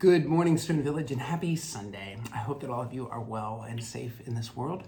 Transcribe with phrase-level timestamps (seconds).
[0.00, 2.18] Good morning, Stone Village, and happy Sunday.
[2.32, 4.82] I hope that all of you are well and safe in this world.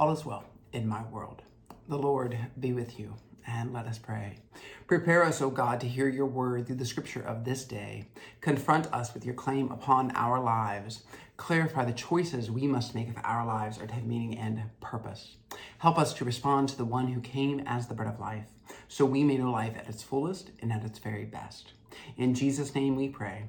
[0.00, 1.42] All is well in my world.
[1.88, 3.14] The Lord be with you,
[3.46, 4.40] and let us pray.
[4.88, 8.08] Prepare us, O God, to hear your word through the scripture of this day.
[8.40, 11.04] Confront us with your claim upon our lives.
[11.36, 15.36] Clarify the choices we must make if our lives are to have meaning and purpose.
[15.78, 18.48] Help us to respond to the one who came as the bread of life,
[18.88, 21.74] so we may know life at its fullest and at its very best.
[22.16, 23.44] In Jesus' name we pray.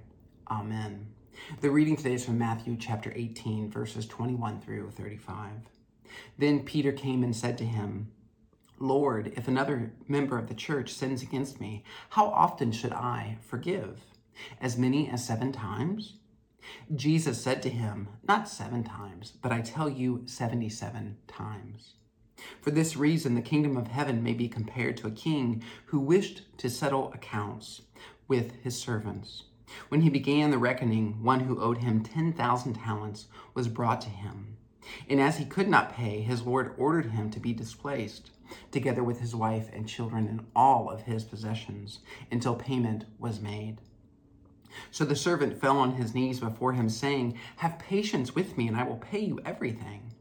[0.51, 1.05] Amen.
[1.61, 5.51] The reading today is from Matthew chapter 18, verses 21 through 35.
[6.39, 8.11] Then Peter came and said to him,
[8.79, 13.99] Lord, if another member of the church sins against me, how often should I forgive?
[14.59, 16.13] As many as seven times?
[16.95, 21.93] Jesus said to him, Not seven times, but I tell you, 77 times.
[22.59, 26.41] For this reason, the kingdom of heaven may be compared to a king who wished
[26.57, 27.81] to settle accounts
[28.27, 29.43] with his servants.
[29.89, 34.57] When he began the reckoning, one who owed him 10,000 talents was brought to him.
[35.07, 38.31] And as he could not pay, his Lord ordered him to be displaced,
[38.71, 41.99] together with his wife and children and all of his possessions,
[42.31, 43.77] until payment was made.
[44.91, 48.77] So the servant fell on his knees before him, saying, Have patience with me, and
[48.77, 50.13] I will pay you everything.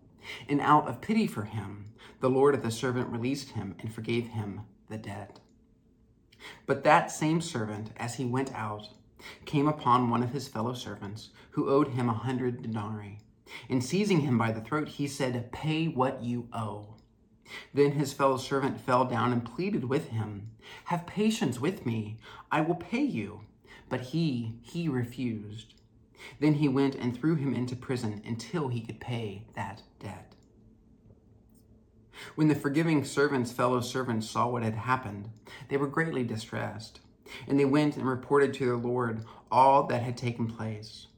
[0.48, 4.28] And out of pity for him, the Lord of the servant released him and forgave
[4.28, 5.40] him the debt.
[6.66, 8.90] But that same servant, as he went out,
[9.44, 13.18] came upon one of his fellow servants who owed him a hundred denarii.
[13.68, 16.94] And seizing him by the throat, he said, Pay what you owe.
[17.72, 20.50] Then his fellow servant fell down and pleaded with him,
[20.84, 22.18] Have patience with me,
[22.52, 23.40] I will pay you.
[23.88, 25.74] But he, he refused.
[26.40, 30.34] Then he went and threw him into prison until he could pay that debt.
[32.34, 35.30] When the forgiving servant's fellow servants saw what had happened,
[35.68, 37.00] they were greatly distressed.
[37.46, 41.08] And they went and reported to their Lord all that had taken place.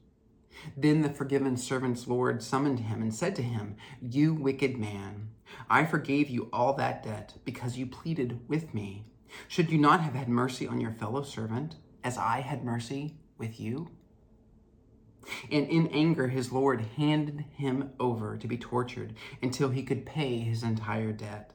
[0.77, 5.29] Then the forgiven servant's Lord summoned him and said to him, You wicked man,
[5.69, 9.05] I forgave you all that debt because you pleaded with me.
[9.47, 13.59] Should you not have had mercy on your fellow servant as I had mercy with
[13.59, 13.89] you?
[15.51, 20.39] And in anger, his Lord handed him over to be tortured until he could pay
[20.39, 21.51] his entire debt.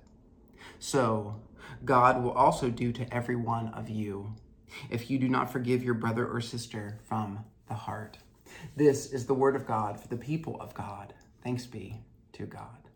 [0.78, 1.42] So,
[1.84, 4.34] God will also do to every one of you
[4.91, 8.19] if you do not forgive your brother or sister from the heart.
[8.77, 11.15] This is the word of God for the people of God.
[11.43, 12.00] Thanks be
[12.32, 12.88] to God.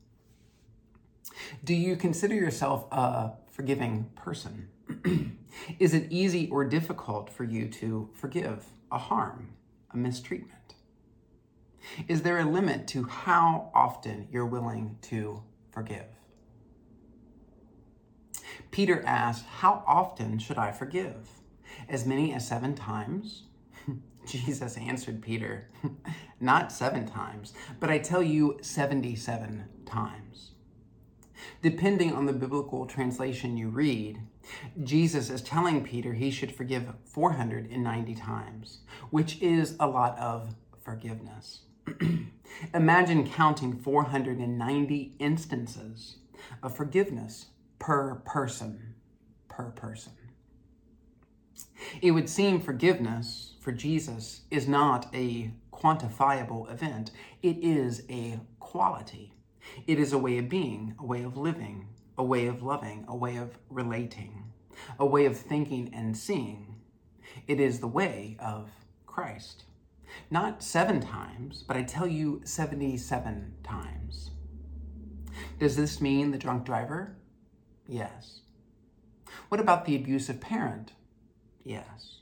[1.65, 4.69] Do you consider yourself a forgiving person?
[5.79, 9.51] is it easy or difficult for you to forgive a harm,
[9.93, 10.75] a mistreatment?
[12.09, 15.43] Is there a limit to how often you're willing to
[15.73, 16.07] forgive?
[18.71, 21.40] Peter asked, How often should I forgive?
[21.89, 23.45] As many as seven times?
[24.27, 25.69] Jesus answered Peter,
[26.41, 30.53] Not seven times, but I tell you 77 times.
[31.63, 34.21] Depending on the biblical translation you read,
[34.83, 38.79] Jesus is telling Peter he should forgive 490 times,
[39.11, 41.61] which is a lot of forgiveness.
[42.75, 46.17] Imagine counting 490 instances
[46.63, 47.47] of forgiveness
[47.79, 48.95] per person,
[49.49, 50.13] per person.
[52.01, 57.11] It would seem forgiveness for Jesus is not a quantifiable event,
[57.43, 59.35] it is a quality.
[59.87, 63.15] It is a way of being, a way of living, a way of loving, a
[63.15, 64.45] way of relating,
[64.99, 66.77] a way of thinking and seeing.
[67.47, 68.71] It is the way of
[69.07, 69.65] Christ.
[70.31, 74.31] Not seven times, but I tell you 77 times.
[75.59, 77.17] Does this mean the drunk driver?
[77.87, 78.41] Yes.
[79.49, 80.93] What about the abusive parent?
[81.65, 82.21] Yes.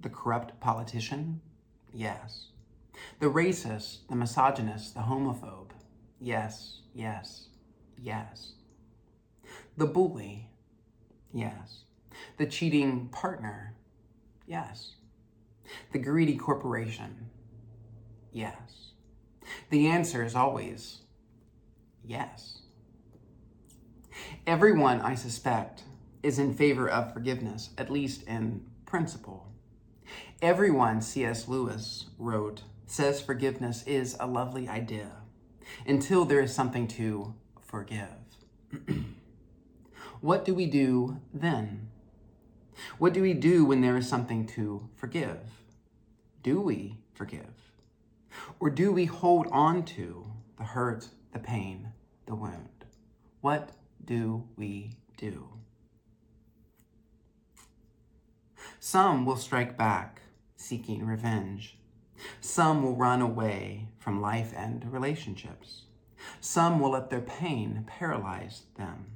[0.00, 1.40] The corrupt politician?
[1.92, 2.48] Yes.
[3.20, 5.70] The racist, the misogynist, the homophobe?
[6.20, 7.46] Yes, yes,
[8.00, 8.54] yes.
[9.76, 10.48] The bully?
[11.32, 11.84] Yes.
[12.36, 13.74] The cheating partner?
[14.46, 14.94] Yes.
[15.92, 17.30] The greedy corporation?
[18.32, 18.92] Yes.
[19.70, 21.02] The answer is always
[22.04, 22.62] yes.
[24.46, 25.84] Everyone, I suspect,
[26.22, 29.46] is in favor of forgiveness, at least in principle.
[30.40, 31.46] Everyone, C.S.
[31.46, 35.10] Lewis wrote, says forgiveness is a lovely idea
[35.86, 38.08] until there is something to forgive.
[40.22, 41.88] what do we do then?
[42.96, 45.40] What do we do when there is something to forgive?
[46.42, 47.72] Do we forgive?
[48.58, 51.92] Or do we hold on to the hurt, the pain,
[52.24, 52.86] the wound?
[53.42, 55.57] What do we do?
[58.80, 60.22] Some will strike back,
[60.56, 61.78] seeking revenge.
[62.40, 65.82] Some will run away from life and relationships.
[66.40, 69.06] Some will let their pain paralyze them.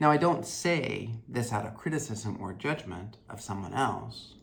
[0.00, 4.34] Now, I don't say this out of criticism or judgment of someone else,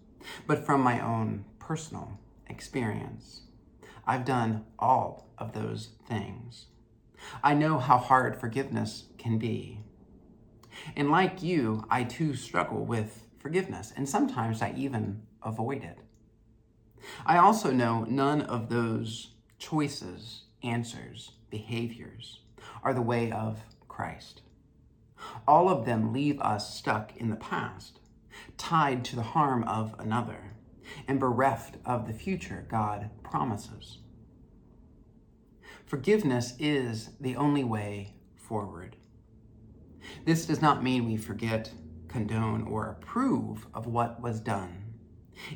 [0.48, 3.42] but from my own personal experience.
[4.06, 6.68] I've done all of those things.
[7.44, 9.80] I know how hard forgiveness can be.
[10.96, 16.00] And like you, I too struggle with forgiveness, and sometimes I even avoid it.
[17.25, 22.40] I also know none of those choices, answers, behaviors
[22.84, 23.60] are the way of
[23.90, 24.42] Christ.
[25.45, 28.00] All of them leave us stuck in the past,
[28.57, 30.56] tied to the harm of another,
[31.06, 34.00] and bereft of the future God promises.
[35.86, 38.95] Forgiveness is the only way forward.
[40.25, 41.72] This does not mean we forget,
[42.13, 44.94] condone, or approve of what was done.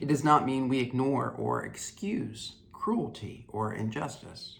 [0.01, 4.59] It does not mean we ignore or excuse cruelty or injustice.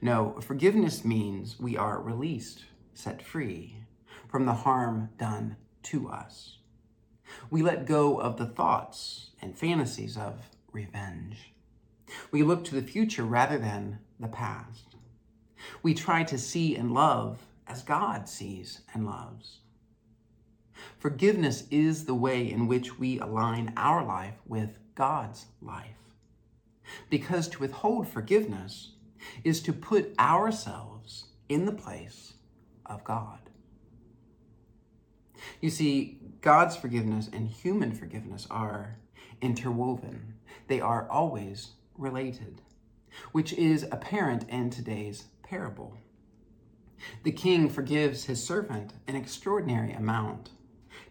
[0.00, 3.78] No, forgiveness means we are released, set free
[4.28, 6.58] from the harm done to us.
[7.50, 11.54] We let go of the thoughts and fantasies of revenge.
[12.30, 14.94] We look to the future rather than the past.
[15.82, 19.60] We try to see and love as God sees and loves.
[21.04, 25.98] Forgiveness is the way in which we align our life with God's life.
[27.10, 28.92] Because to withhold forgiveness
[29.44, 32.32] is to put ourselves in the place
[32.86, 33.38] of God.
[35.60, 38.96] You see, God's forgiveness and human forgiveness are
[39.42, 40.36] interwoven,
[40.68, 42.62] they are always related,
[43.30, 45.98] which is apparent in today's parable.
[47.24, 50.48] The king forgives his servant an extraordinary amount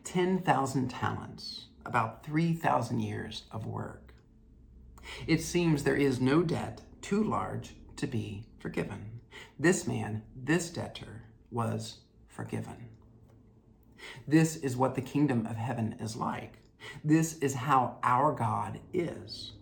[0.04, 4.14] 10,000 talents, about 3,000 years of work.
[5.28, 9.20] It seems there is no debt too large to be forgiven.
[9.60, 12.90] This man, this debtor, was forgiven.
[14.28, 16.58] This is what the kingdom of heaven is like.
[17.04, 19.54] This is how our God is.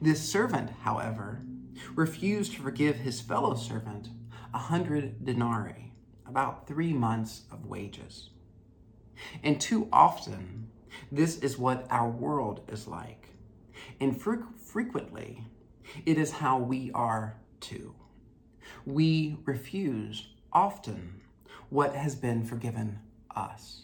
[0.00, 1.42] This servant, however,
[1.94, 4.08] refused to forgive his fellow servant
[4.52, 5.92] a hundred denarii,
[6.26, 8.30] about three months of wages.
[9.42, 10.68] And too often,
[11.10, 13.28] this is what our world is like.
[14.00, 15.44] And fre- frequently,
[16.06, 17.94] it is how we are too.
[18.84, 21.20] We refuse often
[21.68, 23.00] what has been forgiven
[23.34, 23.82] us.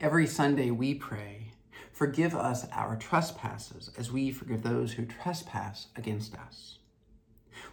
[0.00, 1.52] Every Sunday we pray,
[1.96, 6.78] Forgive us our trespasses as we forgive those who trespass against us.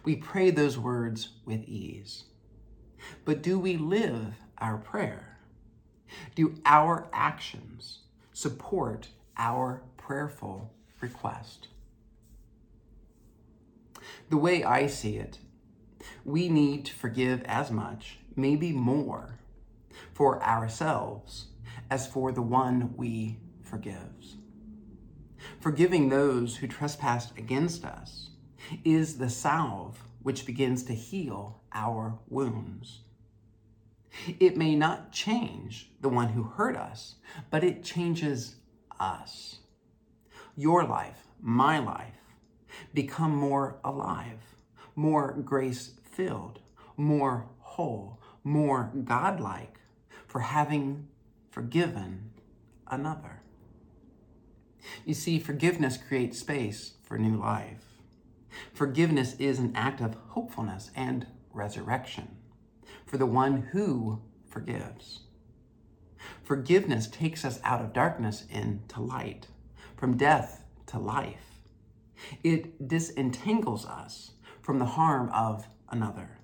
[0.02, 2.24] We pray those words with ease.
[3.26, 5.33] But do we live our prayer?
[6.34, 8.00] Do our actions
[8.32, 11.68] support our prayerful request?
[14.30, 15.38] The way I see it,
[16.24, 19.38] we need to forgive as much, maybe more,
[20.12, 21.46] for ourselves
[21.90, 24.36] as for the one we forgives.
[25.60, 28.30] Forgiving those who trespassed against us
[28.84, 33.00] is the salve which begins to heal our wounds.
[34.38, 37.16] It may not change the one who hurt us,
[37.50, 38.56] but it changes
[38.98, 39.58] us.
[40.56, 42.14] Your life, my life,
[42.92, 44.40] become more alive,
[44.94, 46.60] more grace filled,
[46.96, 49.80] more whole, more godlike
[50.26, 51.08] for having
[51.50, 52.30] forgiven
[52.86, 53.42] another.
[55.04, 57.84] You see, forgiveness creates space for new life.
[58.72, 62.36] Forgiveness is an act of hopefulness and resurrection
[63.06, 65.20] for the one who forgives.
[66.42, 69.48] Forgiveness takes us out of darkness into light,
[69.96, 71.60] from death to life.
[72.42, 74.32] It disentangles us
[74.62, 76.38] from the harm of another.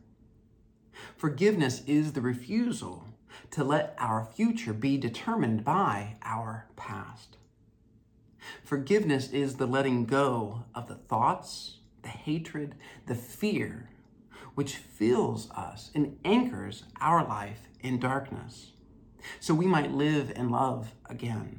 [1.17, 3.07] Forgiveness is the refusal
[3.51, 7.37] to let our future be determined by our past.
[8.65, 12.75] Forgiveness is the letting go of the thoughts, the hatred,
[13.07, 13.91] the fear,
[14.61, 18.73] which fills us and anchors our life in darkness,
[19.41, 21.59] so we might live and love again.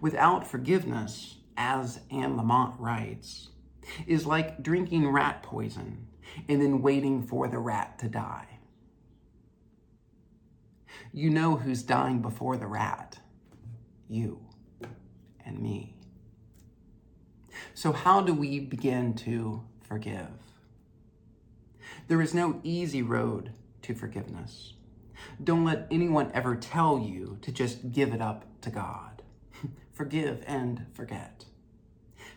[0.00, 3.50] Without forgiveness, as Anne Lamott writes,
[4.06, 6.06] is like drinking rat poison
[6.48, 8.58] and then waiting for the rat to die.
[11.12, 13.18] You know who's dying before the rat
[14.08, 14.40] you
[15.44, 15.94] and me.
[17.74, 20.47] So, how do we begin to forgive?
[22.08, 24.72] There is no easy road to forgiveness.
[25.44, 29.22] Don't let anyone ever tell you to just give it up to God.
[29.92, 31.44] Forgive and forget.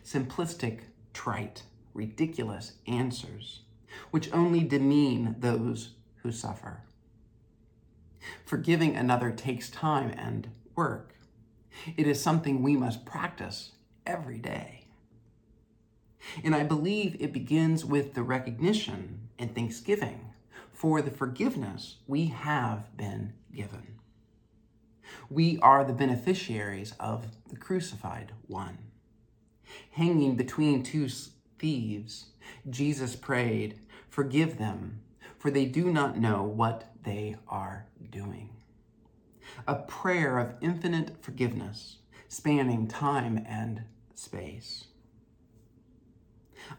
[0.04, 0.80] simplistic,
[1.14, 1.62] trite,
[1.94, 3.60] ridiculous answers,
[4.10, 6.82] which only demean those who suffer.
[8.44, 11.14] Forgiving another takes time and work.
[11.96, 13.72] It is something we must practice
[14.06, 14.81] every day.
[16.42, 20.32] And I believe it begins with the recognition and thanksgiving
[20.72, 23.98] for the forgiveness we have been given.
[25.28, 28.78] We are the beneficiaries of the crucified one.
[29.92, 31.08] Hanging between two
[31.58, 32.26] thieves,
[32.68, 35.00] Jesus prayed, Forgive them,
[35.38, 38.50] for they do not know what they are doing.
[39.66, 41.98] A prayer of infinite forgiveness,
[42.28, 44.86] spanning time and space.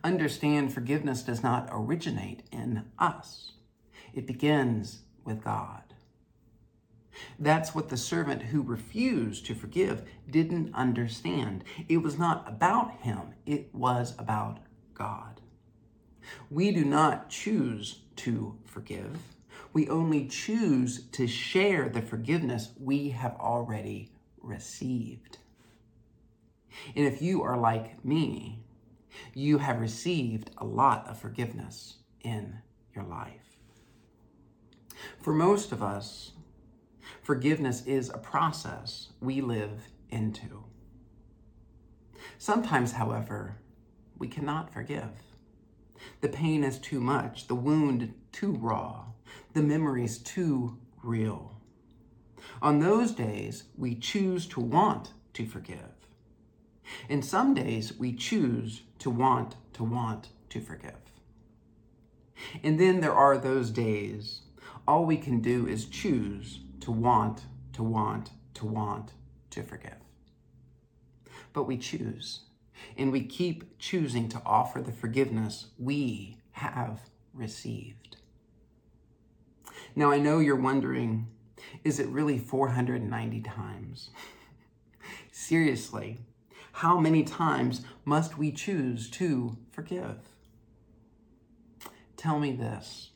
[0.04, 3.54] Understand forgiveness does not originate in us,
[4.14, 5.82] it begins with God.
[7.38, 11.64] That's what the servant who refused to forgive didn't understand.
[11.88, 14.60] It was not about him, it was about
[14.94, 15.42] God.
[16.50, 19.18] We do not choose to forgive.
[19.74, 25.40] We only choose to share the forgiveness we have already received.
[26.96, 28.64] And if you are like me,
[29.34, 32.60] you have received a lot of forgiveness in
[32.96, 33.60] your life.
[35.22, 36.34] For most of us,
[37.24, 40.65] Forgiveness is a process we live into.
[42.38, 43.58] Sometimes, however,
[44.17, 45.24] we cannot forgive.
[46.20, 49.05] The pain is too much, the wound too raw,
[49.53, 51.62] the memories too real.
[52.62, 56.02] On those days, we choose to want to forgive.
[57.10, 60.94] And some days, we choose to want to want to forgive.
[62.64, 64.42] And then there are those days,
[64.88, 69.14] all we can do is choose to want, to want, to want
[69.52, 69.94] to forgive.
[71.54, 72.42] But we choose,
[72.98, 77.00] and we keep choosing to offer the forgiveness we have
[77.34, 78.18] received.
[79.96, 81.28] Now, I know you're wondering
[81.84, 84.10] is it really 490 times?
[85.32, 86.20] Seriously,
[86.74, 90.18] how many times must we choose to forgive?
[92.18, 93.12] Tell me this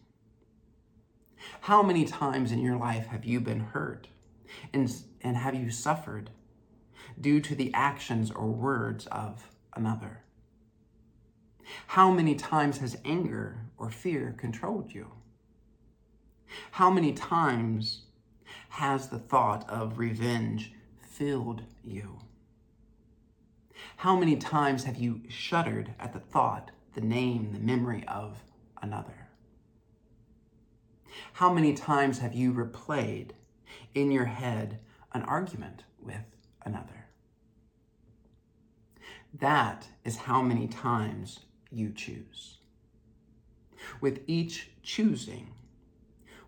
[1.62, 4.08] how many times in your life have you been hurt
[4.74, 6.30] and, and have you suffered
[7.20, 10.22] due to the actions or words of another?
[11.88, 15.12] How many times has anger or fear controlled you?
[16.72, 18.04] How many times
[18.70, 22.20] has the thought of revenge filled you?
[24.02, 28.38] How many times have you shuddered at the thought, the name, the memory of
[28.80, 29.28] another?
[31.34, 33.32] How many times have you replayed
[33.96, 34.82] in your head
[35.14, 37.08] an argument with another?
[39.34, 41.40] That is how many times
[41.72, 42.60] you choose.
[44.00, 45.56] With each choosing,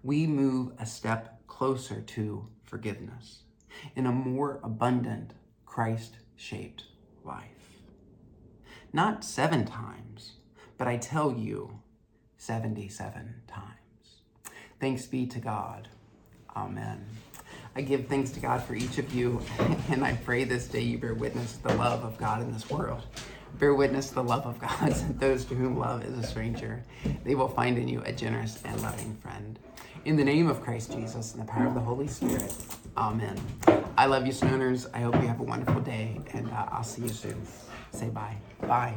[0.03, 3.41] we move a step closer to forgiveness
[3.95, 5.33] in a more abundant,
[5.65, 6.83] Christ shaped
[7.29, 7.45] life.
[8.91, 10.33] Not seven times,
[10.77, 11.79] but I tell you,
[12.37, 13.65] 77 times.
[14.79, 15.87] Thanks be to God.
[16.55, 17.05] Amen.
[17.75, 19.41] I give thanks to God for each of you,
[19.89, 22.69] and I pray this day you bear witness to the love of God in this
[22.69, 23.03] world.
[23.59, 26.83] Bear witness to the love of God, those to whom love is a stranger.
[27.23, 29.59] They will find in you a generous and loving friend.
[30.05, 32.53] In the name of Christ Jesus and the power of the Holy Spirit,
[32.99, 33.39] Amen.
[33.97, 34.87] I love you, Stoners.
[34.93, 37.41] I hope you have a wonderful day, and uh, I'll see you soon.
[37.93, 38.35] Say bye.
[38.61, 38.95] Bye.